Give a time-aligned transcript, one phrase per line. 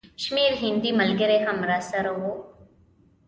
[0.23, 2.33] شمېر هندي ملګري هم راسره وو.